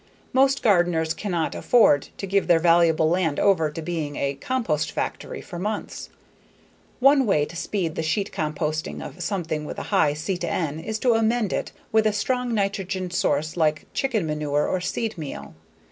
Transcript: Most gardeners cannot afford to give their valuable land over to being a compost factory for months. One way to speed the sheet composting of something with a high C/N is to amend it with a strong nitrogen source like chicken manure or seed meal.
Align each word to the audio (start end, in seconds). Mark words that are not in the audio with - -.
Most 0.33 0.63
gardeners 0.63 1.13
cannot 1.13 1.53
afford 1.53 2.07
to 2.17 2.25
give 2.25 2.47
their 2.47 2.57
valuable 2.57 3.07
land 3.07 3.39
over 3.39 3.69
to 3.69 3.83
being 3.83 4.15
a 4.15 4.33
compost 4.33 4.89
factory 4.91 5.41
for 5.41 5.59
months. 5.59 6.09
One 6.99 7.27
way 7.27 7.45
to 7.45 7.55
speed 7.55 7.93
the 7.93 8.01
sheet 8.01 8.31
composting 8.31 9.05
of 9.05 9.21
something 9.21 9.63
with 9.63 9.77
a 9.77 9.83
high 9.93 10.15
C/N 10.15 10.79
is 10.79 10.97
to 10.97 11.13
amend 11.13 11.53
it 11.53 11.71
with 11.91 12.07
a 12.07 12.13
strong 12.13 12.51
nitrogen 12.51 13.11
source 13.11 13.55
like 13.55 13.85
chicken 13.93 14.25
manure 14.25 14.67
or 14.67 14.81
seed 14.81 15.19
meal. 15.19 15.53